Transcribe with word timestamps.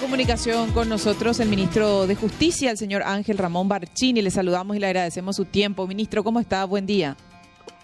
Comunicación 0.00 0.70
con 0.72 0.88
nosotros 0.88 1.40
el 1.40 1.48
ministro 1.48 2.06
de 2.06 2.14
Justicia, 2.14 2.70
el 2.70 2.78
señor 2.78 3.02
Ángel 3.02 3.36
Ramón 3.36 3.68
Barchini. 3.68 4.22
Le 4.22 4.30
saludamos 4.30 4.76
y 4.76 4.80
le 4.80 4.86
agradecemos 4.86 5.36
su 5.36 5.44
tiempo. 5.44 5.86
Ministro, 5.86 6.22
¿cómo 6.22 6.40
está? 6.40 6.64
Buen 6.64 6.86
día. 6.86 7.16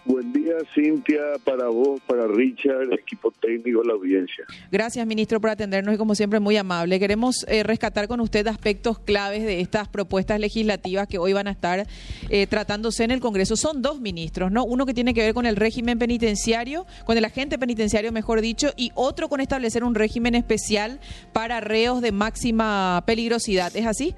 Buen 0.06 0.34
día, 0.34 0.52
Cintia, 0.74 1.18
para 1.44 1.68
vos, 1.68 1.98
para 2.06 2.26
Richard, 2.26 2.92
equipo 2.92 3.30
técnico, 3.30 3.82
la 3.82 3.94
audiencia. 3.94 4.44
Gracias, 4.70 5.06
ministro, 5.06 5.40
por 5.40 5.48
atendernos 5.48 5.94
y 5.94 5.98
como 5.98 6.14
siempre 6.14 6.40
muy 6.40 6.58
amable. 6.58 7.00
Queremos 7.00 7.46
eh, 7.48 7.62
rescatar 7.62 8.06
con 8.06 8.20
usted 8.20 8.46
aspectos 8.46 8.98
claves 8.98 9.44
de 9.44 9.60
estas 9.60 9.88
propuestas 9.88 10.38
legislativas 10.38 11.08
que 11.08 11.16
hoy 11.16 11.32
van 11.32 11.46
a 11.46 11.52
estar 11.52 11.86
eh, 12.28 12.46
tratándose 12.46 13.02
en 13.04 13.12
el 13.12 13.20
Congreso. 13.20 13.56
Son 13.56 13.80
dos 13.80 13.98
ministros, 13.98 14.52
¿no? 14.52 14.66
Uno 14.66 14.84
que 14.84 14.92
tiene 14.92 15.14
que 15.14 15.22
ver 15.22 15.32
con 15.32 15.46
el 15.46 15.56
régimen 15.56 15.98
penitenciario, 15.98 16.84
con 17.06 17.16
el 17.16 17.24
agente 17.24 17.58
penitenciario, 17.58 18.12
mejor 18.12 18.42
dicho, 18.42 18.72
y 18.76 18.90
otro 18.94 19.30
con 19.30 19.40
establecer 19.40 19.84
un 19.84 19.94
régimen 19.94 20.34
especial 20.34 21.00
para 21.32 21.60
reos 21.60 22.02
de 22.02 22.12
máxima 22.12 23.02
peligrosidad. 23.06 23.74
¿Es 23.74 23.86
así? 23.86 24.14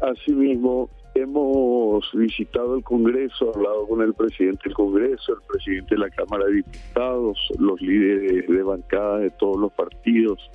Asimismo, 0.00 0.88
Hemos 1.20 2.08
visitado 2.12 2.76
el 2.76 2.84
Congreso, 2.84 3.52
hablado 3.52 3.88
con 3.88 4.02
el 4.02 4.14
presidente 4.14 4.62
del 4.66 4.74
Congreso, 4.74 5.32
el 5.32 5.42
presidente 5.48 5.96
de 5.96 6.00
la 6.02 6.10
Cámara 6.10 6.44
de 6.46 6.54
Diputados, 6.54 7.38
los 7.58 7.80
líderes 7.80 8.46
de 8.46 8.62
bancada 8.62 9.18
de 9.18 9.30
todos 9.30 9.58
los 9.58 9.72
partidos 9.72 10.48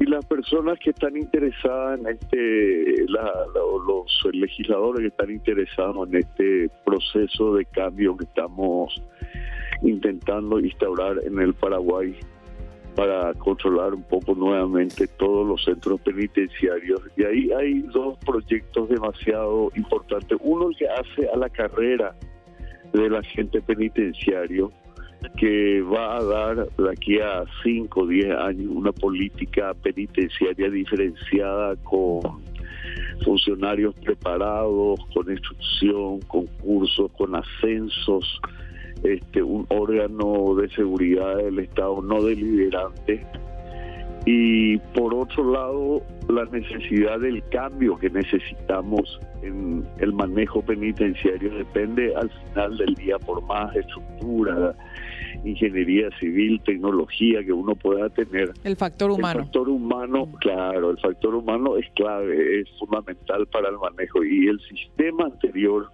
y 0.00 0.06
las 0.06 0.24
personas 0.26 0.78
que 0.80 0.90
están 0.90 1.16
interesadas 1.16 2.00
en 2.00 2.06
este, 2.08 3.06
los 3.08 4.28
legisladores 4.32 5.02
que 5.02 5.06
están 5.06 5.30
interesados 5.30 6.08
en 6.08 6.16
este 6.16 6.68
proceso 6.84 7.54
de 7.54 7.64
cambio 7.66 8.16
que 8.16 8.24
estamos 8.24 9.00
intentando 9.82 10.58
instaurar 10.58 11.20
en 11.24 11.38
el 11.38 11.54
Paraguay 11.54 12.14
para 12.96 13.34
controlar 13.34 13.92
un 13.94 14.02
poco 14.02 14.34
nuevamente 14.34 15.06
todos 15.06 15.46
los 15.46 15.62
centros 15.62 16.00
penitenciarios. 16.00 17.00
Y 17.16 17.24
ahí 17.24 17.52
hay 17.52 17.80
dos 17.82 18.16
proyectos 18.24 18.88
demasiado 18.88 19.70
importantes. 19.76 20.38
Uno 20.42 20.70
que 20.76 20.88
hace 20.88 21.28
a 21.32 21.36
la 21.36 21.50
carrera 21.50 22.16
del 22.94 23.14
agente 23.14 23.60
penitenciario, 23.60 24.72
que 25.36 25.82
va 25.82 26.16
a 26.16 26.24
dar 26.24 26.68
de 26.70 26.90
aquí 26.90 27.20
a 27.20 27.44
5 27.62 28.00
o 28.00 28.06
10 28.06 28.30
años 28.30 28.70
una 28.70 28.92
política 28.92 29.74
penitenciaria 29.74 30.70
diferenciada 30.70 31.76
con 31.76 32.20
funcionarios 33.24 33.94
preparados, 33.96 34.98
con 35.12 35.30
instrucción, 35.30 36.20
con 36.20 36.46
cursos, 36.46 37.10
con 37.12 37.34
ascensos 37.34 38.40
este, 39.02 39.42
un 39.42 39.66
órgano 39.68 40.54
de 40.54 40.68
seguridad 40.70 41.36
del 41.36 41.58
Estado 41.58 42.02
no 42.02 42.22
deliberante 42.22 43.24
y 44.26 44.76
por 44.92 45.14
otro 45.14 45.52
lado 45.52 46.02
la 46.28 46.44
necesidad 46.46 47.20
del 47.20 47.42
cambio 47.48 47.96
que 47.96 48.10
necesitamos 48.10 49.20
en 49.42 49.86
el 49.98 50.12
manejo 50.12 50.60
penitenciario 50.62 51.54
depende 51.54 52.12
al 52.16 52.28
final 52.30 52.76
del 52.76 52.94
día 52.96 53.20
por 53.20 53.40
más 53.44 53.74
estructura, 53.76 54.74
ingeniería 55.44 56.08
civil, 56.18 56.60
tecnología 56.64 57.44
que 57.44 57.52
uno 57.52 57.76
pueda 57.76 58.08
tener. 58.08 58.52
El 58.64 58.74
factor 58.74 59.12
humano. 59.12 59.40
El 59.40 59.44
factor 59.44 59.68
humano, 59.68 60.28
claro, 60.40 60.90
el 60.90 60.98
factor 60.98 61.36
humano 61.36 61.76
es 61.76 61.88
clave, 61.94 62.62
es 62.62 62.68
fundamental 62.80 63.46
para 63.46 63.68
el 63.68 63.78
manejo 63.78 64.24
y 64.24 64.48
el 64.48 64.58
sistema 64.62 65.26
anterior 65.26 65.88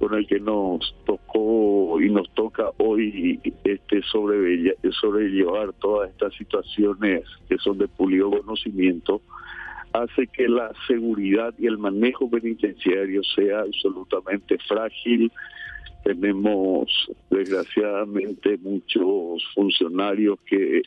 con 0.00 0.14
el 0.14 0.26
que 0.26 0.40
nos 0.40 0.96
tocó 1.04 2.00
y 2.00 2.08
nos 2.08 2.28
toca 2.30 2.70
hoy 2.78 3.38
este 3.64 4.00
sobrellevar 4.02 5.74
todas 5.74 6.10
estas 6.10 6.34
situaciones 6.34 7.24
que 7.50 7.58
son 7.58 7.76
de 7.76 7.86
pulido 7.86 8.30
conocimiento 8.30 9.20
hace 9.92 10.26
que 10.28 10.48
la 10.48 10.72
seguridad 10.86 11.52
y 11.58 11.66
el 11.66 11.76
manejo 11.76 12.30
penitenciario 12.30 13.22
sea 13.24 13.60
absolutamente 13.60 14.56
frágil. 14.66 15.30
Tenemos 16.02 17.10
desgraciadamente 17.28 18.56
muchos 18.56 19.44
funcionarios 19.54 20.38
que 20.46 20.80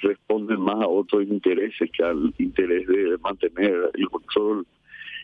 responden 0.00 0.60
más 0.60 0.80
a 0.80 0.88
otros 0.88 1.24
intereses 1.24 1.90
que 1.92 2.02
al 2.02 2.32
interés 2.38 2.86
de 2.86 3.18
mantener 3.18 3.90
el 3.92 4.08
control 4.08 4.66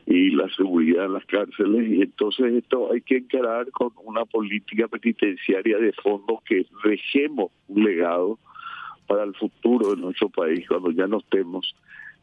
y 0.06 0.30
la 0.30 0.48
seguridad 0.54 1.06
en 1.06 1.14
las 1.14 1.26
cárceles. 1.26 1.90
Y 1.90 2.02
entonces 2.02 2.54
esto 2.54 2.92
hay 2.92 3.02
que 3.02 3.18
encarar 3.18 3.70
con 3.72 3.90
una 4.04 4.24
política 4.24 4.86
penitenciaria 4.88 5.78
de 5.78 5.92
fondo 5.92 6.42
que 6.46 6.64
dejemos 6.84 7.50
un 7.68 7.84
legado 7.84 8.38
para 9.06 9.24
el 9.24 9.34
futuro 9.34 9.94
de 9.94 10.00
nuestro 10.00 10.28
país 10.28 10.66
cuando 10.68 10.90
ya 10.90 11.06
no 11.06 11.18
estemos 11.18 11.74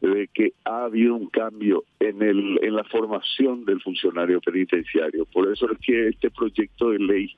de 0.01 0.27
que 0.33 0.53
ha 0.65 0.85
habido 0.85 1.15
un 1.15 1.27
cambio 1.27 1.85
en 1.99 2.21
el 2.21 2.59
en 2.61 2.75
la 2.75 2.83
formación 2.83 3.63
del 3.63 3.81
funcionario 3.81 4.41
penitenciario. 4.41 5.25
Por 5.25 5.49
eso 5.51 5.71
es 5.71 5.77
que 5.79 6.09
este 6.09 6.29
proyecto 6.29 6.89
de 6.89 6.99
ley 6.99 7.35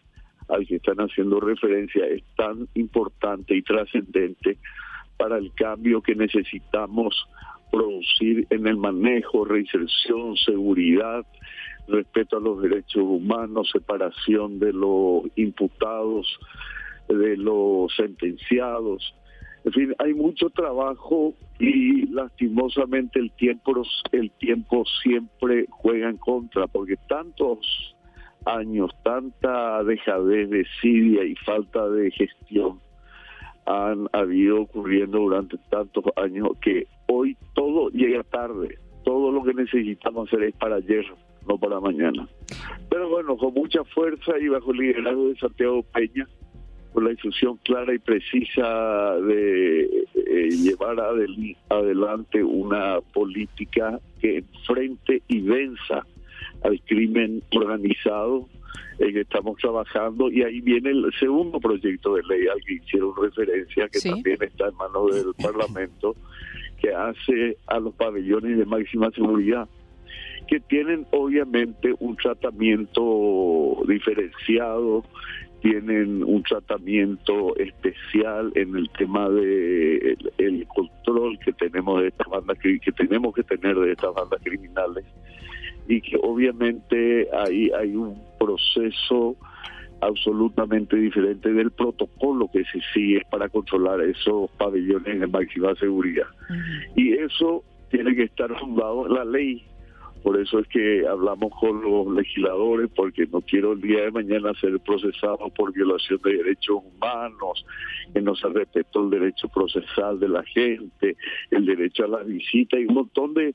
al 0.49 0.65
que 0.65 0.77
están 0.77 0.97
haciendo 0.97 1.39
referencia 1.39 2.05
es 2.07 2.23
tan 2.35 2.67
importante 2.73 3.55
y 3.55 3.61
trascendente 3.61 4.57
para 5.17 5.37
el 5.37 5.51
cambio 5.53 6.01
que 6.01 6.15
necesitamos 6.15 7.27
producir 7.71 8.47
en 8.49 8.67
el 8.67 8.77
manejo, 8.77 9.45
reinserción, 9.45 10.35
seguridad, 10.37 11.25
respeto 11.87 12.37
a 12.37 12.41
los 12.41 12.61
derechos 12.61 13.03
humanos, 13.03 13.69
separación 13.71 14.59
de 14.59 14.73
los 14.73 15.23
imputados, 15.35 16.27
de 17.07 17.37
los 17.37 17.95
sentenciados. 17.95 19.15
En 19.63 19.71
fin, 19.71 19.95
hay 19.97 20.13
mucho 20.13 20.49
trabajo 20.49 21.33
y 21.59 22.07
lastimosamente 22.07 23.19
el 23.19 23.31
tiempo, 23.31 23.83
el 24.11 24.31
tiempo 24.31 24.83
siempre 25.01 25.65
juega 25.69 26.09
en 26.09 26.17
contra, 26.17 26.67
porque 26.67 26.95
tantos 27.07 27.95
años, 28.45 28.91
tanta 29.03 29.83
dejadez, 29.83 30.49
desidia 30.49 31.23
y 31.23 31.35
falta 31.35 31.89
de 31.89 32.11
gestión 32.11 32.79
han 33.65 34.07
habido 34.13 34.61
ocurriendo 34.61 35.19
durante 35.19 35.57
tantos 35.69 36.03
años 36.15 36.49
que 36.61 36.87
hoy 37.07 37.37
todo 37.53 37.89
llega 37.89 38.23
tarde. 38.23 38.77
Todo 39.03 39.31
lo 39.31 39.43
que 39.43 39.53
necesitamos 39.53 40.27
hacer 40.27 40.43
es 40.43 40.55
para 40.55 40.75
ayer, 40.77 41.05
no 41.47 41.57
para 41.57 41.79
mañana. 41.79 42.27
Pero 42.89 43.09
bueno, 43.09 43.37
con 43.37 43.53
mucha 43.53 43.83
fuerza 43.83 44.37
y 44.39 44.47
bajo 44.47 44.71
el 44.71 44.77
liderazgo 44.77 45.29
de 45.29 45.35
Santiago 45.37 45.83
Peña, 45.83 46.27
con 46.93 47.03
la 47.03 47.11
instrucción 47.11 47.57
clara 47.57 47.93
y 47.93 47.99
precisa 47.99 49.15
de 49.19 49.83
eh, 49.83 50.49
llevar 50.49 50.97
adelante 51.69 52.43
una 52.43 53.01
política 53.13 53.99
que 54.19 54.37
enfrente 54.37 55.21
y 55.27 55.41
venza 55.41 56.05
al 56.65 56.81
crimen 56.81 57.43
organizado 57.55 58.47
en 58.97 59.13
que 59.13 59.21
estamos 59.21 59.57
trabajando 59.57 60.31
y 60.31 60.41
ahí 60.41 60.61
viene 60.61 60.89
el 60.89 61.11
segundo 61.19 61.59
proyecto 61.59 62.15
de 62.15 62.23
ley 62.23 62.47
al 62.47 62.61
que 62.65 62.75
hicieron 62.75 63.13
referencia 63.21 63.87
que 63.89 63.99
también 63.99 64.37
está 64.41 64.69
en 64.69 64.75
manos 64.75 65.13
del 65.13 65.33
Parlamento 65.41 66.15
que 66.81 66.93
hace 66.93 67.57
a 67.67 67.79
los 67.79 67.93
pabellones 67.93 68.57
de 68.57 68.65
máxima 68.65 69.11
seguridad 69.11 69.67
que 70.47 70.59
tienen 70.59 71.05
obviamente 71.11 71.93
un 71.99 72.15
tratamiento 72.15 73.81
diferenciado 73.87 75.03
tienen 75.61 76.23
un 76.23 76.43
tratamiento 76.43 77.55
especial 77.57 78.51
en 78.55 78.75
el 78.75 78.89
tema 78.91 79.29
de 79.29 80.15
el, 80.37 80.67
control 80.67 81.39
que 81.39 81.53
tenemos 81.53 82.01
de 82.01 82.09
estas 82.09 82.27
bandas 82.27 82.57
que 82.59 82.79
tenemos 82.95 83.33
que 83.33 83.43
tener 83.43 83.75
de 83.75 83.91
estas 83.91 84.13
bandas 84.13 84.39
criminales 84.43 85.05
y 85.87 86.01
que 86.01 86.17
obviamente 86.21 87.27
ahí 87.33 87.71
hay 87.77 87.95
un 87.95 88.21
proceso 88.39 89.35
absolutamente 90.01 90.95
diferente 90.97 91.51
del 91.51 91.71
protocolo 91.71 92.49
que 92.51 92.63
se 92.65 92.79
sigue 92.93 93.21
para 93.29 93.49
controlar 93.49 94.01
esos 94.01 94.49
pabellones 94.51 95.19
de 95.19 95.27
máxima 95.27 95.73
seguridad. 95.75 96.27
Y 96.95 97.13
eso 97.13 97.63
tiene 97.89 98.15
que 98.15 98.23
estar 98.23 98.53
fundado 98.59 99.07
en 99.07 99.13
la 99.13 99.25
ley. 99.25 99.63
Por 100.25 100.41
eso 100.41 100.57
es 100.57 100.67
que 100.69 101.07
hablamos 101.07 101.53
con 101.59 101.83
los 101.83 102.07
legisladores, 102.07 102.89
porque 102.95 103.27
no 103.27 103.41
quiero 103.41 103.73
el 103.73 103.81
día 103.81 104.05
de 104.05 104.11
mañana 104.11 104.55
ser 104.59 104.79
procesado 104.79 105.37
por 105.55 105.71
violación 105.71 106.19
de 106.23 106.37
derechos 106.37 106.77
humanos, 106.83 107.63
que 108.11 108.21
no 108.21 108.35
se 108.35 108.49
respetó 108.49 109.03
el 109.03 109.11
derecho 109.11 109.47
procesal 109.49 110.19
de 110.19 110.29
la 110.29 110.41
gente, 110.41 111.15
el 111.51 111.67
derecho 111.67 112.05
a 112.05 112.07
la 112.07 112.23
visita 112.23 112.79
y 112.79 112.85
un 112.85 112.95
montón 112.95 113.35
de 113.35 113.53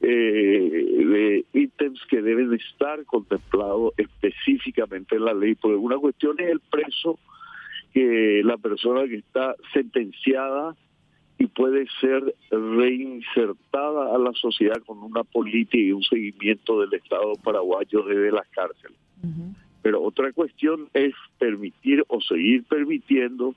eh, 0.00 1.04
de 1.04 1.44
ítems 1.54 2.00
que 2.08 2.22
deben 2.22 2.54
estar 2.54 3.04
contemplados 3.04 3.92
específicamente 3.96 5.16
en 5.16 5.24
la 5.24 5.34
ley, 5.34 5.56
porque 5.56 5.76
una 5.76 5.98
cuestión 5.98 6.36
es 6.38 6.50
el 6.50 6.60
preso, 6.60 7.18
que 7.92 8.42
la 8.44 8.58
persona 8.58 9.08
que 9.08 9.16
está 9.16 9.56
sentenciada 9.72 10.76
y 11.38 11.46
puede 11.46 11.86
ser 12.00 12.34
reinsertada 12.50 14.14
a 14.14 14.18
la 14.18 14.32
sociedad 14.32 14.80
con 14.86 14.98
una 14.98 15.24
política 15.24 15.78
y 15.78 15.92
un 15.92 16.02
seguimiento 16.02 16.80
del 16.80 16.94
Estado 16.94 17.32
paraguayo 17.42 18.02
desde 18.02 18.30
las 18.30 18.46
cárceles. 18.48 18.98
Pero 19.82 20.02
otra 20.02 20.32
cuestión 20.32 20.88
es 20.94 21.12
permitir 21.38 22.04
o 22.08 22.20
seguir 22.20 22.64
permitiendo 22.64 23.54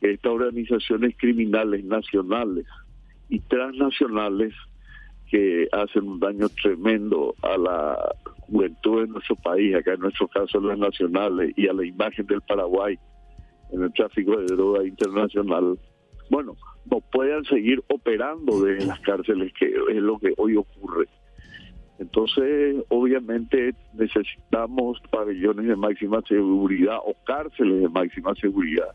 que 0.00 0.12
estas 0.12 0.32
organizaciones 0.32 1.14
criminales 1.16 1.84
nacionales 1.84 2.66
y 3.28 3.38
transnacionales 3.40 4.52
que 5.30 5.68
hacen 5.72 6.08
un 6.08 6.20
daño 6.20 6.48
tremendo 6.60 7.34
a 7.42 7.56
la 7.56 8.14
juventud 8.40 9.02
de 9.02 9.08
nuestro 9.08 9.36
país, 9.36 9.74
acá 9.74 9.94
en 9.94 10.00
nuestro 10.00 10.28
caso 10.28 10.60
las 10.60 10.78
nacionales, 10.78 11.54
y 11.56 11.68
a 11.68 11.72
la 11.72 11.86
imagen 11.86 12.26
del 12.26 12.42
Paraguay 12.42 12.98
en 13.70 13.82
el 13.82 13.92
tráfico 13.92 14.36
de 14.36 14.46
droga 14.46 14.84
internacional, 14.84 15.78
bueno, 16.32 16.56
no 16.90 17.00
puedan 17.12 17.44
seguir 17.44 17.84
operando 17.88 18.62
desde 18.62 18.86
las 18.86 18.98
cárceles, 19.00 19.52
que 19.52 19.66
es 19.66 19.96
lo 19.96 20.18
que 20.18 20.32
hoy 20.38 20.56
ocurre. 20.56 21.06
Entonces, 21.98 22.76
obviamente 22.88 23.74
necesitamos 23.92 24.98
pabellones 25.10 25.66
de 25.66 25.76
máxima 25.76 26.22
seguridad 26.26 26.96
o 27.04 27.14
cárceles 27.26 27.82
de 27.82 27.88
máxima 27.90 28.34
seguridad. 28.36 28.88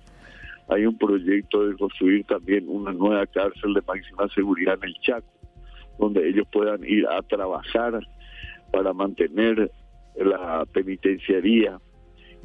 Hay 0.67 0.87
un 0.87 0.97
proyecto 0.97 1.67
de 1.67 1.77
construir 1.77 2.25
también 2.25 2.65
una 2.67 2.91
nueva 2.91 3.27
cárcel 3.27 3.75
de 3.75 3.83
máxima 3.87 4.27
seguridad 4.29 4.79
en 4.81 4.89
el 4.89 4.95
Chaco, 5.01 5.31
donde 5.99 6.27
ellos 6.27 6.47
puedan 6.51 6.83
ir 6.85 7.05
a 7.07 7.21
trabajar 7.21 7.99
para 8.73 8.93
mantener 8.93 9.71
la 10.15 10.65
penitenciaría 10.73 11.79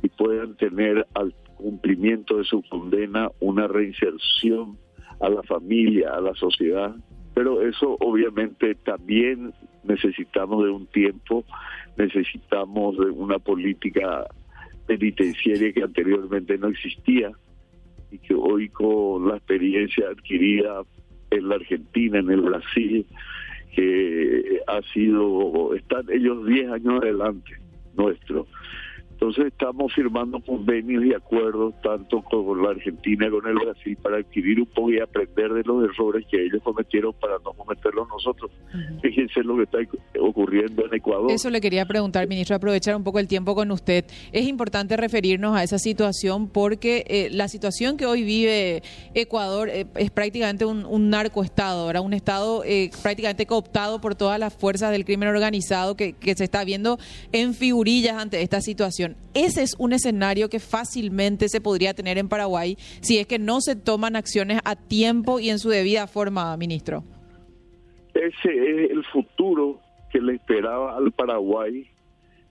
y 0.02 0.08
puedan 0.10 0.54
tener 0.56 1.06
al 1.14 1.34
cumplimiento 1.56 2.36
de 2.36 2.44
su 2.44 2.62
condena 2.68 3.30
una 3.40 3.66
reinserción 3.68 4.81
a 5.22 5.28
la 5.28 5.42
familia, 5.44 6.10
a 6.10 6.20
la 6.20 6.34
sociedad. 6.34 6.94
Pero 7.34 7.62
eso 7.62 7.96
obviamente 8.00 8.74
también 8.74 9.54
necesitamos 9.84 10.64
de 10.64 10.70
un 10.70 10.86
tiempo, 10.88 11.44
necesitamos 11.96 12.98
de 12.98 13.06
una 13.06 13.38
política 13.38 14.26
penitenciaria 14.86 15.72
que 15.72 15.82
anteriormente 15.82 16.58
no 16.58 16.68
existía 16.68 17.30
y 18.10 18.18
que 18.18 18.34
hoy 18.34 18.68
con 18.68 19.28
la 19.28 19.36
experiencia 19.36 20.08
adquirida 20.08 20.82
en 21.30 21.48
la 21.48 21.54
Argentina, 21.54 22.18
en 22.18 22.30
el 22.30 22.42
Brasil, 22.42 23.06
que 23.74 24.60
ha 24.66 24.82
sido, 24.92 25.74
están 25.74 26.04
ellos 26.10 26.44
10 26.44 26.72
años 26.72 27.02
adelante 27.02 27.62
nuestro. 27.96 28.46
Entonces 29.22 29.52
estamos 29.52 29.92
firmando 29.94 30.40
convenios 30.40 31.04
y 31.04 31.14
acuerdos 31.14 31.74
tanto 31.80 32.22
con 32.22 32.60
la 32.60 32.70
Argentina 32.70 33.30
como 33.30 33.40
con 33.40 33.50
el 33.52 33.56
Brasil 33.56 33.96
para 34.02 34.16
adquirir 34.16 34.58
un 34.58 34.66
poco 34.66 34.90
y 34.90 34.98
aprender 34.98 35.52
de 35.52 35.62
los 35.62 35.84
errores 35.84 36.26
que 36.28 36.44
ellos 36.44 36.60
cometieron 36.64 37.14
para 37.20 37.34
no 37.34 37.52
cometerlos 37.52 38.08
nosotros. 38.08 38.50
Fíjense 39.00 39.44
lo 39.44 39.58
que 39.58 39.62
está 39.62 39.78
ocurriendo 40.20 40.84
en 40.86 40.94
Ecuador. 40.94 41.30
Eso 41.30 41.50
le 41.50 41.60
quería 41.60 41.86
preguntar, 41.86 42.26
ministro, 42.26 42.56
aprovechar 42.56 42.96
un 42.96 43.04
poco 43.04 43.20
el 43.20 43.28
tiempo 43.28 43.54
con 43.54 43.70
usted. 43.70 44.06
Es 44.32 44.44
importante 44.48 44.96
referirnos 44.96 45.56
a 45.56 45.62
esa 45.62 45.78
situación 45.78 46.48
porque 46.48 47.04
eh, 47.06 47.28
la 47.30 47.46
situación 47.46 47.96
que 47.96 48.06
hoy 48.06 48.24
vive 48.24 48.82
Ecuador 49.14 49.68
eh, 49.68 49.86
es 49.94 50.10
prácticamente 50.10 50.64
un, 50.64 51.10
narcoestado, 51.10 51.86
¿verdad? 51.86 52.02
un 52.02 52.14
estado 52.14 52.64
eh, 52.64 52.90
prácticamente 53.04 53.46
cooptado 53.46 54.00
por 54.00 54.16
todas 54.16 54.40
las 54.40 54.52
fuerzas 54.52 54.90
del 54.90 55.04
crimen 55.04 55.28
organizado 55.28 55.96
que, 55.96 56.14
que 56.14 56.34
se 56.34 56.42
está 56.42 56.64
viendo 56.64 56.98
en 57.30 57.54
figurillas 57.54 58.16
ante 58.16 58.42
esta 58.42 58.60
situación. 58.60 59.11
Ese 59.34 59.62
es 59.62 59.74
un 59.78 59.92
escenario 59.92 60.48
que 60.48 60.60
fácilmente 60.60 61.48
se 61.48 61.60
podría 61.60 61.94
tener 61.94 62.18
en 62.18 62.28
Paraguay 62.28 62.76
si 63.00 63.18
es 63.18 63.26
que 63.26 63.38
no 63.38 63.60
se 63.60 63.76
toman 63.76 64.16
acciones 64.16 64.60
a 64.64 64.76
tiempo 64.76 65.40
y 65.40 65.50
en 65.50 65.58
su 65.58 65.68
debida 65.70 66.06
forma, 66.06 66.56
ministro. 66.56 67.04
Ese 68.14 68.84
es 68.84 68.90
el 68.90 69.04
futuro 69.06 69.80
que 70.10 70.20
le 70.20 70.34
esperaba 70.34 70.96
al 70.96 71.12
Paraguay 71.12 71.88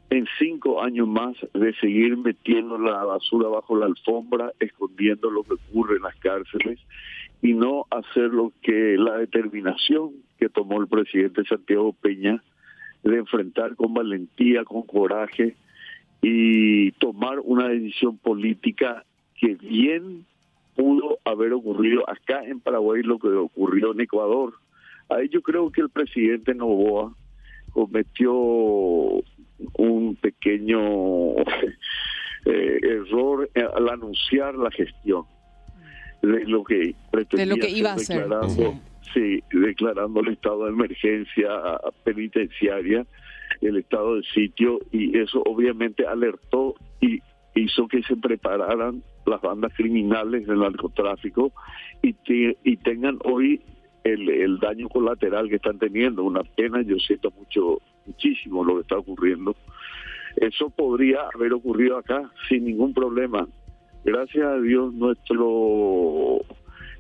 en 0.10 0.28
cinco 0.38 0.82
años 0.82 1.08
más 1.08 1.38
de 1.54 1.74
seguir 1.76 2.18
metiendo 2.18 2.78
la 2.78 3.06
basura 3.06 3.48
bajo 3.48 3.78
la 3.78 3.86
alfombra, 3.86 4.52
escondiendo 4.60 5.32
lo 5.32 5.44
que 5.44 5.54
ocurre 5.54 5.96
en 5.96 6.04
las 6.04 6.16
cárceles 6.18 6.80
y 7.42 7.54
no 7.54 7.86
hacer 7.90 8.30
lo 8.30 8.52
que 8.62 8.98
la 8.98 9.18
determinación 9.18 10.12
que 10.38 10.50
tomó 10.50 10.82
el 10.82 10.88
presidente 10.88 11.46
Santiago 11.46 11.94
Peña 11.94 12.44
de 13.04 13.18
enfrentar 13.18 13.76
con 13.76 13.94
valentía, 13.94 14.64
con 14.64 14.84
coraje, 14.84 15.56
y 16.22 16.92
tomar 16.94 17.40
una 17.40 17.68
decisión 17.70 18.18
política 18.18 19.04
que 19.36 19.56
bien 19.56 20.26
pudo 20.76 21.20
haber 21.26 21.54
ocurrido 21.54 22.08
acá 22.10 22.44
en 22.46 22.60
Paraguay 22.60 23.02
lo 23.04 23.20
que 23.20 23.28
ocurrió 23.28 23.92
en 23.94 24.02
Ecuador. 24.02 24.54
Ahí 25.10 25.30
yo 25.30 25.42
creo 25.42 25.72
que 25.72 25.82
el 25.82 25.90
presidente 25.90 26.54
Novoa 26.54 27.14
cometió 27.72 28.34
un 28.34 30.18
pequeño 30.22 31.36
eh, 32.46 32.80
error 32.82 33.50
al 33.76 33.90
anunciar 33.90 34.56
la 34.56 34.72
gestión 34.72 35.26
de 36.22 36.46
lo 36.46 36.64
que 36.64 36.96
pretendía 37.12 37.46
de 37.46 37.56
lo 37.56 37.58
que 37.58 37.70
iba 37.72 37.92
a 37.92 37.96
hacer. 37.96 38.28
sí, 39.14 39.44
declarando 39.52 40.22
el 40.22 40.30
estado 40.30 40.66
de 40.66 40.72
emergencia 40.72 41.50
penitenciaria 42.04 43.06
el 43.60 43.78
estado 43.78 44.16
del 44.16 44.26
sitio 44.26 44.80
y 44.92 45.18
eso 45.18 45.42
obviamente 45.46 46.06
alertó 46.06 46.76
y 47.02 47.20
hizo 47.56 47.88
que 47.88 48.02
se 48.04 48.16
prepararan 48.16 49.04
las 49.26 49.42
bandas 49.42 49.74
criminales 49.76 50.48
del 50.48 50.60
narcotráfico 50.60 51.52
y, 52.02 52.14
tengan 52.78 53.20
hoy 53.24 53.62
el, 54.04 54.30
el, 54.30 54.58
daño 54.60 54.90
colateral 54.90 55.50
que 55.50 55.58
están 55.58 55.78
teniendo. 55.78 56.24
Una 56.24 56.44
pena, 56.44 56.82
yo 56.82 56.98
siento 56.98 57.32
mucho, 57.32 57.80
muchísimo 58.06 58.64
lo 58.64 58.76
que 58.76 58.82
está 58.82 58.98
ocurriendo. 58.98 59.56
Eso 60.38 60.70
podría 60.70 61.20
haber 61.34 61.54
ocurrido 61.54 61.98
acá 61.98 62.32
sin 62.50 62.66
ningún 62.66 62.94
problema. 62.94 63.48
Gracias 64.04 64.46
a 64.46 64.60
Dios 64.60 64.94
nuestro 64.94 66.42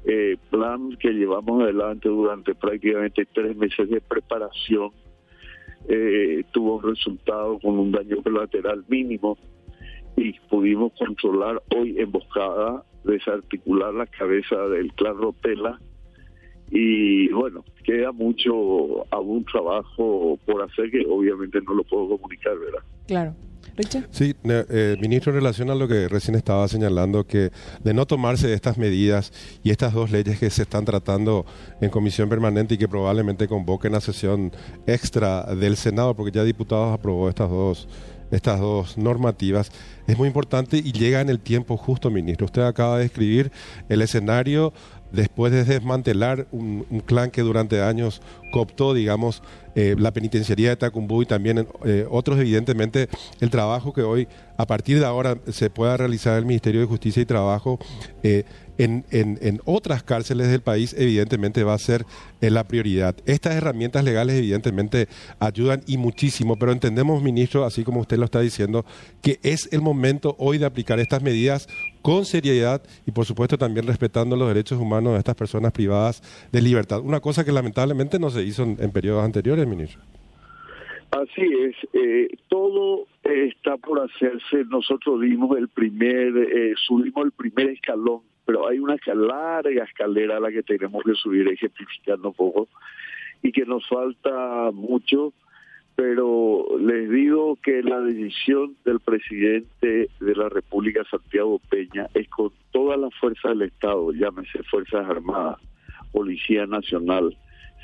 eh, 0.05 0.37
plan 0.49 0.95
que 0.97 1.11
llevamos 1.11 1.63
adelante 1.63 2.09
durante 2.09 2.53
prácticamente 2.53 3.25
tres 3.33 3.55
meses 3.55 3.89
de 3.89 4.01
preparación 4.01 4.91
eh, 5.87 6.43
tuvo 6.51 6.77
un 6.77 6.83
resultado 6.83 7.59
con 7.59 7.79
un 7.79 7.91
daño 7.91 8.21
colateral 8.23 8.83
mínimo 8.87 9.37
y 10.15 10.33
pudimos 10.49 10.91
controlar 10.97 11.61
hoy 11.75 11.95
emboscada, 11.99 12.83
desarticular 13.03 13.93
la 13.93 14.05
cabeza 14.05 14.55
del 14.67 14.93
clan 14.93 15.17
Ropela 15.17 15.79
y 16.69 17.27
bueno, 17.33 17.65
queda 17.83 18.11
mucho 18.13 19.05
aún 19.13 19.43
trabajo 19.45 20.39
por 20.45 20.63
hacer 20.63 20.89
que 20.89 21.05
obviamente 21.07 21.59
no 21.61 21.73
lo 21.73 21.83
puedo 21.83 22.17
comunicar, 22.17 22.57
¿verdad? 22.57 22.83
Claro. 23.07 23.35
Sí, 24.11 24.35
eh, 24.43 24.97
ministro, 24.99 25.31
en 25.31 25.37
relación 25.37 25.69
a 25.69 25.75
lo 25.75 25.87
que 25.87 26.07
recién 26.07 26.35
estaba 26.35 26.67
señalando, 26.67 27.25
que 27.25 27.51
de 27.83 27.93
no 27.93 28.05
tomarse 28.05 28.53
estas 28.53 28.77
medidas 28.77 29.31
y 29.63 29.71
estas 29.71 29.93
dos 29.93 30.11
leyes 30.11 30.39
que 30.39 30.49
se 30.49 30.63
están 30.63 30.85
tratando 30.85 31.45
en 31.79 31.89
comisión 31.89 32.29
permanente 32.29 32.75
y 32.75 32.77
que 32.77 32.87
probablemente 32.87 33.47
convoquen 33.47 33.95
a 33.95 34.01
sesión 34.01 34.51
extra 34.87 35.43
del 35.55 35.77
Senado, 35.77 36.15
porque 36.15 36.31
ya 36.31 36.43
diputados 36.43 36.93
aprobó 36.93 37.29
estas 37.29 37.49
dos 37.49 37.87
estas 38.31 38.59
dos 38.59 38.97
normativas, 38.97 39.71
es 40.07 40.17
muy 40.17 40.27
importante 40.27 40.77
y 40.77 40.93
llega 40.93 41.21
en 41.21 41.29
el 41.29 41.39
tiempo 41.39 41.77
justo, 41.77 42.09
ministro. 42.09 42.45
Usted 42.45 42.61
acaba 42.61 42.97
de 42.97 43.05
escribir 43.05 43.51
el 43.89 44.01
escenario 44.01 44.73
después 45.11 45.51
de 45.51 45.63
desmantelar 45.63 46.47
un, 46.51 46.85
clan 47.05 47.31
que 47.31 47.41
durante 47.41 47.81
años 47.81 48.21
cooptó, 48.51 48.93
digamos, 48.93 49.43
eh, 49.75 49.95
la 49.97 50.11
penitenciaría 50.11 50.69
de 50.69 50.75
Tacumbú 50.75 51.21
y 51.21 51.25
también 51.25 51.67
eh, 51.85 52.05
otros, 52.09 52.39
evidentemente, 52.39 53.07
el 53.39 53.49
trabajo 53.49 53.93
que 53.93 54.01
hoy, 54.01 54.27
a 54.57 54.65
partir 54.67 54.99
de 54.99 55.05
ahora, 55.05 55.37
se 55.49 55.69
pueda 55.69 55.97
realizar 55.97 56.37
el 56.37 56.45
Ministerio 56.45 56.81
de 56.81 56.87
Justicia 56.87 57.21
y 57.21 57.25
Trabajo 57.25 57.79
eh, 58.23 58.43
en, 58.77 59.05
en, 59.11 59.59
otras 59.65 60.03
cárceles 60.03 60.49
del 60.49 60.61
país, 60.61 60.95
evidentemente 60.97 61.63
va 61.63 61.73
a 61.73 61.79
ser 61.79 62.05
la 62.39 62.67
prioridad. 62.67 63.15
Estas 63.25 63.55
herramientas 63.55 64.03
legales, 64.03 64.35
evidentemente, 64.35 65.07
ayudan 65.39 65.81
y 65.87 65.97
muchísimo, 65.97 66.57
pero 66.57 66.71
entendemos, 66.71 67.21
ministro, 67.21 67.65
así 67.65 67.83
como 67.83 68.01
usted 68.01 68.17
lo 68.17 68.25
está 68.25 68.39
diciendo, 68.41 68.85
que 69.21 69.39
es 69.43 69.71
el 69.71 69.81
momento 69.81 70.35
hoy 70.39 70.57
de 70.57 70.65
aplicar 70.65 70.99
estas 70.99 71.21
medidas 71.21 71.67
con 72.01 72.25
seriedad 72.25 72.81
y, 73.05 73.11
por 73.11 73.25
supuesto, 73.25 73.57
también 73.57 73.85
respetando 73.85 74.35
los 74.35 74.47
derechos 74.47 74.79
humanos 74.79 75.13
de 75.13 75.19
estas 75.19 75.35
personas 75.35 75.71
privadas 75.71 76.21
de 76.51 76.61
libertad. 76.61 77.01
Una 77.01 77.19
cosa 77.19 77.45
que 77.45 77.51
lamentablemente 77.51 78.19
no 78.19 78.29
se 78.29 78.43
hizo 78.43 78.63
en, 78.63 78.91
periodos 78.91 79.23
anteriores, 79.23 79.67
ministro. 79.67 80.01
Así 81.11 81.41
es, 81.41 81.75
eh, 81.93 82.29
todo 82.47 83.05
está 83.23 83.77
por 83.77 83.99
hacerse. 83.99 84.63
Nosotros 84.69 85.21
dimos 85.21 85.57
el 85.57 85.67
primer, 85.67 86.37
eh, 86.37 86.73
subimos 86.87 87.25
el 87.25 87.31
primer 87.31 87.69
escalón 87.69 88.21
pero 88.45 88.67
hay 88.67 88.79
una 88.79 88.97
larga 89.13 89.83
escalera 89.83 90.37
a 90.37 90.39
la 90.39 90.51
que 90.51 90.63
tenemos 90.63 91.03
que 91.03 91.13
subir 91.15 91.47
ejemplificando 91.47 92.29
un 92.29 92.33
poco 92.33 92.67
y 93.41 93.51
que 93.51 93.65
nos 93.65 93.87
falta 93.87 94.71
mucho, 94.71 95.33
pero 95.95 96.65
les 96.79 97.09
digo 97.09 97.57
que 97.61 97.81
la 97.83 97.99
decisión 98.01 98.75
del 98.85 98.99
presidente 98.99 100.09
de 100.19 100.35
la 100.35 100.49
República, 100.49 101.03
Santiago 101.09 101.59
Peña, 101.69 102.07
es 102.13 102.27
con 102.29 102.51
todas 102.71 102.99
las 102.99 103.13
fuerzas 103.15 103.51
del 103.51 103.63
Estado, 103.63 104.11
llámese 104.13 104.63
Fuerzas 104.63 105.09
Armadas, 105.09 105.59
Policía 106.11 106.65
Nacional, 106.65 107.35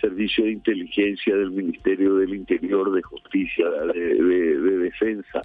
Servicio 0.02 0.46
de 0.46 0.52
Inteligencia 0.52 1.36
del 1.36 1.52
Ministerio 1.52 2.16
del 2.16 2.36
Interior, 2.36 2.92
de 2.92 3.02
Justicia, 3.02 3.68
de 3.70 4.78
Defensa. 4.78 5.42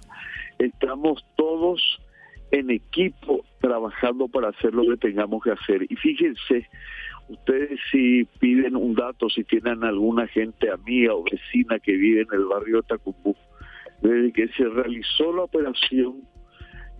Estamos 0.59 1.25
todos 1.35 1.99
en 2.53 2.69
equipo 2.69 3.43
trabajando 3.59 4.27
para 4.27 4.49
hacer 4.49 4.73
lo 4.73 4.83
que 4.83 4.97
tengamos 4.97 5.43
que 5.43 5.51
hacer. 5.51 5.85
Y 5.89 5.95
fíjense, 5.95 6.67
Ustedes 7.29 7.79
si 7.91 8.25
piden 8.39 8.75
un 8.75 8.95
dato, 8.95 9.29
si 9.29 9.43
tienen 9.43 9.83
alguna 9.83 10.27
gente 10.27 10.69
amiga 10.69 11.13
o 11.13 11.23
vecina 11.23 11.79
que 11.79 11.93
vive 11.93 12.21
en 12.21 12.27
el 12.33 12.45
barrio 12.45 12.77
de 12.77 12.83
Tacumbú, 12.83 13.35
desde 14.01 14.33
que 14.33 14.49
se 14.49 14.65
realizó 14.65 15.31
la 15.33 15.43
operación, 15.43 16.21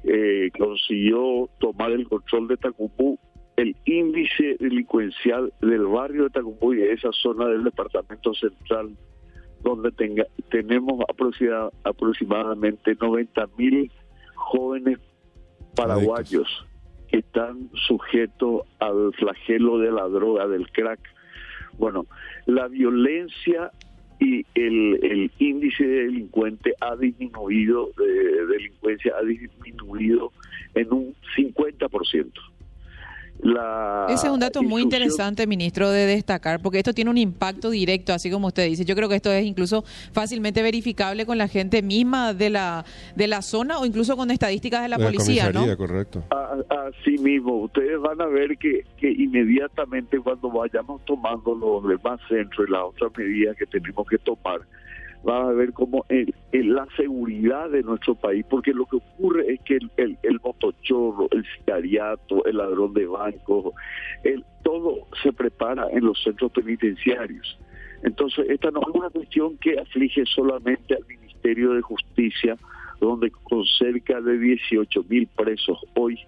eh, 0.06 0.50
consiguió 0.58 1.50
tomar 1.60 1.92
el 1.92 2.08
control 2.08 2.48
de 2.48 2.58
Tacumbú, 2.58 3.20
el 3.58 3.76
índice 3.86 4.56
delincuencial 4.60 5.54
del 5.62 5.86
barrio 5.86 6.24
de 6.24 6.30
Tacumbú 6.30 6.74
y 6.74 6.78
de 6.78 6.94
esa 6.94 7.12
zona 7.12 7.48
del 7.48 7.66
departamento 7.66 8.34
central, 8.34 8.96
donde 9.62 9.92
tenga, 9.92 10.26
tenemos 10.50 11.04
aproximadamente 11.84 12.96
90 13.00 13.48
mil 13.58 13.92
jóvenes 14.36 15.00
paraguayos 15.75 16.65
que 17.10 17.20
están 17.20 17.70
sujetos 17.88 18.62
al 18.80 19.13
flagelo 19.13 19.77
de 19.80 19.92
la 19.92 20.08
droga, 20.08 20.48
del 20.48 20.70
crack. 20.72 21.00
Bueno, 21.77 22.06
la 22.46 22.68
violencia 22.68 23.72
y 24.20 24.46
el, 24.56 25.00
el 25.03 25.32
índice 25.39 25.86
de 25.86 26.03
delincuente 26.06 26.74
ha 26.80 26.96
disminuido, 26.96 27.92
de 27.98 28.46
delincuencia 28.46 29.13
ha 29.20 29.24
disminuido 29.24 30.32
en 30.75 30.94
un 30.94 31.15
50%. 31.36 32.32
Ese 34.10 34.28
es 34.28 34.34
un 34.34 34.40
dato 34.40 34.64
muy 34.64 34.82
interesante, 34.82 35.48
ministro, 35.48 35.90
de 35.90 36.06
destacar, 36.06 36.62
porque 36.62 36.78
esto 36.78 36.94
tiene 36.94 37.12
un 37.12 37.18
impacto 37.18 37.70
directo, 37.70 38.14
así 38.14 38.30
como 38.32 38.48
usted 38.48 38.68
dice. 38.68 38.86
Yo 38.86 38.96
creo 38.96 39.10
que 39.10 39.16
esto 39.16 39.32
es 39.32 39.46
incluso 39.46 39.84
fácilmente 40.12 40.62
verificable 40.62 41.26
con 41.26 41.38
la 41.38 41.48
gente 41.48 41.82
misma 41.82 42.34
de 42.34 42.50
la 42.50 42.86
de 43.16 43.28
la 43.28 43.42
zona 43.42 43.80
o 43.80 43.86
incluso 43.86 44.16
con 44.16 44.32
estadísticas 44.32 44.82
de 44.84 44.90
la, 44.90 44.98
policía, 44.98 45.52
¿no? 45.52 45.66
correcto. 45.78 46.24
Así 46.30 47.18
mismo, 47.18 47.58
ustedes 47.64 48.00
van 48.00 48.22
a 48.22 48.28
ver 48.28 48.58
que, 48.58 48.86
que 48.98 49.12
inmediatamente 49.12 50.20
cuando 50.20 50.50
vayamos 50.50 51.04
tomando 51.06 51.56
los 51.56 51.88
demás 51.88 52.20
centros 52.28 52.68
y 52.68 52.72
las 52.72 52.84
otras 52.84 53.12
medidas 53.18 53.56
que 53.58 53.66
tenemos 53.66 54.08
que 54.08 54.18
tomar, 54.20 54.62
va 55.27 55.50
a 55.50 55.53
ver 55.53 55.74
cómo 55.74 56.06
el, 56.10 56.34
la 56.51 56.88
seguridad 56.98 57.70
de 57.70 57.84
nuestro 57.84 58.15
país, 58.15 58.46
porque 58.50 58.74
lo 58.74 58.86
que 58.86 58.98
ocurre 58.98 59.53
es 59.53 59.62
que 59.62 59.75
el, 59.75 59.92
el, 59.98 60.18
el 60.24 60.39
motochorro, 60.42 61.27
el 61.32 61.46
sicariato, 61.58 62.46
el 62.46 62.58
ladrón 62.58 62.94
de 62.94 63.06
bancos, 63.06 63.74
el, 64.24 64.44
todo 64.63 65.08
se 65.22 65.32
prepara 65.32 65.88
en 65.92 66.06
los 66.06 66.22
centros 66.22 66.51
penitenciarios. 66.51 67.58
Entonces, 68.03 68.50
esta 68.50 68.70
no 68.72 68.82
es 68.82 68.88
una 68.94 69.10
cuestión 69.10 69.58
que 69.58 69.80
aflige 69.80 70.25
solamente 70.25 70.96
al 70.96 71.06
Ministerio 71.08 71.72
de 71.74 71.82
Justicia, 71.82 72.58
donde 73.00 73.32
con 73.32 73.63
cerca 73.65 74.20
de 74.22 74.38
18 74.38 75.06
mil 75.10 75.27
presos 75.27 75.77
hoy 75.96 76.20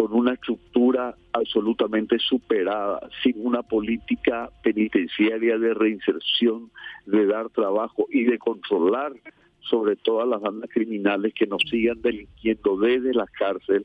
con 0.00 0.14
una 0.14 0.32
estructura 0.32 1.14
absolutamente 1.34 2.18
superada, 2.18 3.06
sin 3.22 3.34
una 3.36 3.62
política 3.62 4.48
penitenciaria 4.62 5.58
de 5.58 5.74
reinserción, 5.74 6.70
de 7.04 7.26
dar 7.26 7.50
trabajo 7.50 8.06
y 8.10 8.24
de 8.24 8.38
controlar 8.38 9.12
sobre 9.60 9.96
todas 9.96 10.26
las 10.26 10.40
bandas 10.40 10.70
criminales 10.72 11.34
que 11.34 11.46
nos 11.46 11.60
sigan 11.68 12.00
delinquiendo 12.00 12.78
desde 12.78 13.12
la 13.12 13.26
cárcel. 13.26 13.84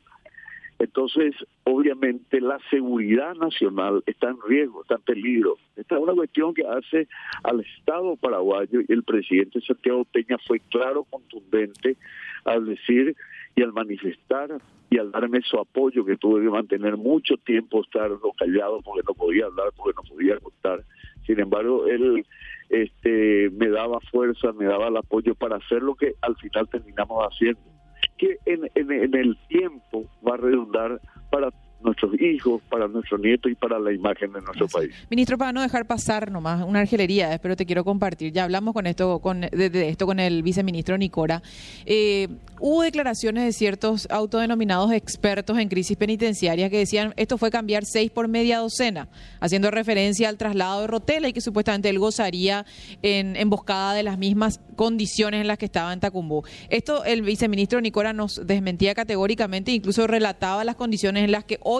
Entonces, 0.79 1.35
obviamente, 1.65 2.39
la 2.39 2.59
seguridad 2.69 3.35
nacional 3.35 4.01
está 4.05 4.29
en 4.29 4.37
riesgo, 4.47 4.83
está 4.83 4.95
en 4.95 5.01
peligro. 5.01 5.57
Esta 5.75 5.95
es 5.95 6.01
una 6.01 6.13
cuestión 6.13 6.53
que 6.53 6.65
hace 6.65 7.09
al 7.43 7.59
Estado 7.59 8.15
paraguayo 8.15 8.79
y 8.87 8.93
el 8.93 9.03
presidente 9.03 9.59
Santiago 9.59 10.05
Peña 10.05 10.37
fue 10.47 10.61
claro, 10.69 11.03
contundente, 11.03 11.97
al 12.45 12.67
decir 12.67 13.17
y 13.55 13.61
al 13.61 13.73
manifestar 13.73 14.49
y 14.89 14.97
al 14.97 15.11
darme 15.11 15.41
su 15.41 15.57
apoyo 15.57 16.05
que 16.05 16.17
tuve 16.17 16.43
que 16.43 16.49
mantener 16.49 16.97
mucho 16.97 17.35
tiempo 17.37 17.81
estar 17.81 18.11
callado 18.37 18.81
porque 18.81 19.01
no 19.07 19.13
podía 19.13 19.45
hablar, 19.45 19.69
porque 19.75 19.95
no 19.95 20.15
podía 20.15 20.37
contar. 20.39 20.83
Sin 21.25 21.39
embargo, 21.39 21.87
él 21.87 22.25
este 22.69 23.49
me 23.51 23.69
daba 23.69 23.99
fuerza, 24.11 24.51
me 24.53 24.65
daba 24.65 24.87
el 24.87 24.97
apoyo 24.97 25.35
para 25.35 25.57
hacer 25.57 25.81
lo 25.81 25.95
que 25.95 26.13
al 26.21 26.35
final 26.37 26.67
terminamos 26.69 27.23
haciendo, 27.23 27.61
que 28.17 28.37
en, 28.45 28.69
en 28.75 29.15
el 29.15 29.37
tiempo 29.47 30.05
va 30.27 30.35
a 30.35 30.37
redundar 30.37 31.01
para 31.31 31.51
nuestros 31.85 32.19
hijos, 32.19 32.61
para 32.69 32.87
nuestros 32.87 33.21
nietos 33.21 33.51
y 33.51 33.55
para 33.55 33.79
la 33.79 33.93
imagen 33.93 34.33
de 34.33 34.41
nuestro 34.41 34.67
país. 34.67 34.91
Ministro, 35.09 35.37
para 35.37 35.53
no 35.53 35.61
dejar 35.61 35.85
pasar 35.85 36.31
nomás 36.31 36.65
una 36.65 36.79
argelería, 36.79 37.33
espero 37.33 37.55
te 37.55 37.65
quiero 37.65 37.83
compartir. 37.83 38.33
Ya 38.33 38.43
hablamos 38.43 38.73
con 38.73 38.87
esto, 38.87 39.19
con 39.19 39.41
de, 39.41 39.89
esto 39.89 40.05
con 40.05 40.19
el 40.19 40.43
viceministro 40.43 40.97
Nicora. 40.97 41.41
Eh, 41.85 42.27
hubo 42.59 42.81
declaraciones 42.81 43.45
de 43.45 43.53
ciertos 43.53 44.07
autodenominados 44.09 44.91
expertos 44.91 45.57
en 45.57 45.69
crisis 45.69 45.95
penitenciaria 45.97 46.69
que 46.69 46.79
decían 46.79 47.13
esto 47.17 47.37
fue 47.37 47.51
cambiar 47.51 47.85
seis 47.85 48.11
por 48.11 48.27
media 48.27 48.59
docena, 48.59 49.07
haciendo 49.39 49.71
referencia 49.71 50.29
al 50.29 50.37
traslado 50.37 50.81
de 50.81 50.87
Rotela 50.87 51.27
y 51.29 51.33
que 51.33 51.41
supuestamente 51.41 51.89
él 51.89 51.99
gozaría 51.99 52.65
en 53.01 53.35
emboscada 53.35 53.93
de 53.93 54.03
las 54.03 54.17
mismas 54.17 54.59
condiciones 54.75 55.41
en 55.41 55.47
las 55.47 55.57
que 55.57 55.65
estaba 55.65 55.93
en 55.93 55.99
Tacumbú. 55.99 56.43
Esto 56.69 57.05
el 57.05 57.21
viceministro 57.21 57.79
Nicora 57.81 58.13
nos 58.13 58.45
desmentía 58.45 58.95
categóricamente, 58.95 59.71
incluso 59.71 60.07
relataba 60.07 60.63
las 60.63 60.75
condiciones 60.75 61.23
en 61.23 61.31
las 61.31 61.43
que 61.43 61.59
hoy 61.61 61.74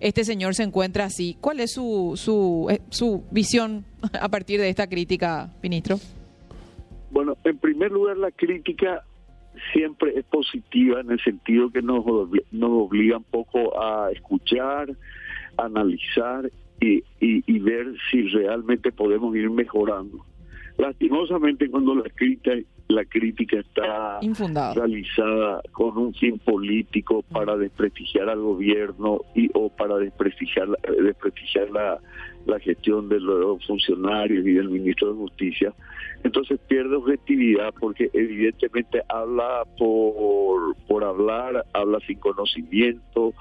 este 0.00 0.24
señor 0.24 0.54
se 0.54 0.62
encuentra 0.62 1.04
así. 1.04 1.36
¿Cuál 1.40 1.60
es 1.60 1.72
su, 1.72 2.14
su, 2.16 2.68
eh, 2.70 2.80
su 2.90 3.24
visión 3.30 3.84
a 4.20 4.28
partir 4.28 4.60
de 4.60 4.68
esta 4.68 4.88
crítica, 4.88 5.52
ministro? 5.62 5.96
Bueno, 7.10 7.36
en 7.44 7.58
primer 7.58 7.90
lugar, 7.90 8.16
la 8.16 8.30
crítica 8.30 9.04
siempre 9.72 10.12
es 10.16 10.24
positiva 10.24 11.00
en 11.00 11.10
el 11.10 11.20
sentido 11.20 11.70
que 11.70 11.82
nos, 11.82 12.04
nos 12.50 12.70
obliga 12.70 13.18
un 13.18 13.24
poco 13.24 13.80
a 13.80 14.10
escuchar, 14.12 14.90
analizar 15.56 16.50
y, 16.80 17.02
y, 17.20 17.58
ver 17.58 17.94
si 18.10 18.22
realmente 18.22 18.90
podemos 18.90 19.36
ir 19.36 19.50
mejorando. 19.50 20.24
Lastimosamente, 20.78 21.68
cuando 21.68 21.94
la 21.94 22.08
crítica, 22.08 22.52
la 22.90 23.04
crítica 23.04 23.58
está 23.58 24.20
realizada 24.74 25.62
con 25.72 25.96
un 25.96 26.14
fin 26.14 26.38
político 26.38 27.22
para 27.22 27.56
desprestigiar 27.56 28.28
al 28.28 28.40
gobierno 28.40 29.20
y 29.34 29.48
o 29.54 29.68
para 29.68 29.96
desprestigiar, 29.96 30.68
desprestigiar 31.02 31.70
la, 31.70 31.98
la 32.46 32.58
gestión 32.58 33.08
de 33.08 33.20
los 33.20 33.64
funcionarios 33.66 34.46
y 34.46 34.52
del 34.52 34.70
ministro 34.70 35.12
de 35.12 35.18
Justicia, 35.18 35.74
entonces 36.22 36.58
pierde 36.68 36.96
objetividad 36.96 37.72
porque 37.78 38.10
evidentemente 38.12 39.02
habla 39.08 39.64
por, 39.78 40.76
por 40.86 41.04
hablar, 41.04 41.64
habla 41.72 41.98
sin 42.06 42.18
conocimiento, 42.18 43.32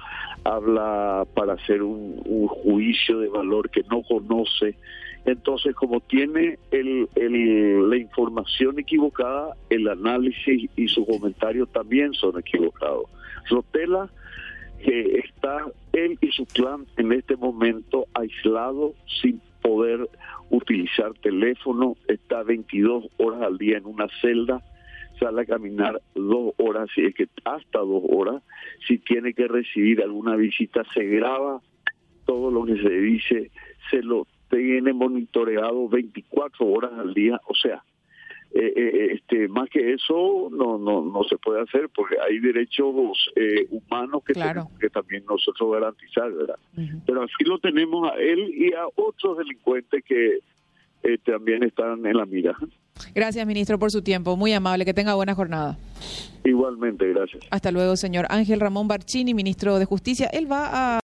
habla 0.43 1.25
para 1.33 1.53
hacer 1.53 1.83
un, 1.83 2.21
un 2.25 2.47
juicio 2.47 3.19
de 3.19 3.27
valor 3.27 3.69
que 3.69 3.83
no 3.89 4.01
conoce. 4.03 4.75
Entonces, 5.25 5.75
como 5.75 5.99
tiene 5.99 6.57
el, 6.71 7.09
el, 7.15 7.89
la 7.89 7.97
información 7.97 8.79
equivocada, 8.79 9.55
el 9.69 9.87
análisis 9.87 10.69
y 10.75 10.87
su 10.87 11.05
comentario 11.05 11.65
también 11.67 12.13
son 12.13 12.39
equivocados. 12.39 13.05
Rotela 13.49 14.09
que 14.83 15.19
está 15.25 15.65
él 15.91 16.17
y 16.21 16.31
su 16.31 16.45
clan 16.45 16.85
en 16.97 17.11
este 17.11 17.35
momento 17.35 18.07
aislado 18.13 18.93
sin 19.21 19.41
poder 19.61 20.09
utilizar 20.49 21.13
teléfono, 21.21 21.97
está 22.07 22.43
22 22.43 23.05
horas 23.17 23.41
al 23.41 23.57
día 23.57 23.77
en 23.77 23.85
una 23.85 24.07
celda, 24.21 24.63
sale 25.19 25.41
a 25.41 25.45
caminar 25.45 26.01
dos 26.15 26.53
horas, 26.57 26.89
si 26.95 27.11
que 27.13 27.27
hasta 27.43 27.79
dos 27.79 28.03
horas, 28.09 28.41
si 28.87 28.97
tiene 28.99 29.33
que 29.33 29.47
recibir 29.47 30.01
alguna 30.01 30.35
visita, 30.35 30.83
se 30.93 31.03
graba 31.03 31.61
todo 32.25 32.49
lo 32.51 32.65
que 32.65 32.81
se 32.81 32.89
dice, 32.89 33.51
se 33.91 34.01
lo 34.01 34.25
tiene 34.49 34.93
monitoreado 34.93 35.87
24 35.87 36.65
horas 36.65 36.91
al 36.97 37.13
día, 37.13 37.39
o 37.47 37.55
sea, 37.55 37.83
eh, 38.51 38.73
eh, 38.75 39.09
este, 39.13 39.47
más 39.47 39.69
que 39.69 39.93
eso 39.93 40.49
no, 40.51 40.79
no, 40.79 41.05
no 41.05 41.23
se 41.25 41.37
puede 41.37 41.61
hacer 41.61 41.87
porque 41.95 42.15
hay 42.19 42.39
derechos 42.39 43.29
eh, 43.35 43.67
humanos 43.69 44.23
que 44.25 44.33
tenemos 44.33 44.71
que 44.79 44.89
también 44.89 45.23
nosotros 45.29 45.71
garantizar, 45.71 46.31
¿verdad? 46.31 46.57
Pero 47.05 47.21
así 47.21 47.43
lo 47.45 47.59
tenemos 47.59 48.11
a 48.11 48.15
él 48.15 48.51
y 48.55 48.73
a 48.73 48.87
otros 48.95 49.37
delincuentes 49.37 50.03
que 50.03 50.39
también 51.25 51.63
están 51.63 52.03
en 52.05 52.17
la 52.17 52.25
mira. 52.25 52.57
Gracias, 53.13 53.45
ministro, 53.45 53.79
por 53.79 53.91
su 53.91 54.01
tiempo. 54.01 54.35
Muy 54.35 54.51
amable. 54.53 54.83
Que 54.83 54.93
tenga 54.93 55.13
buena 55.13 55.33
jornada. 55.33 55.77
Igualmente, 56.43 57.07
gracias. 57.07 57.43
Hasta 57.51 57.71
luego, 57.71 57.95
señor 57.95 58.25
Ángel 58.29 58.59
Ramón 58.59 58.87
Barchini, 58.87 59.33
ministro 59.33 59.77
de 59.79 59.85
Justicia. 59.85 60.27
Él 60.31 60.51
va 60.51 60.69
a... 60.71 60.97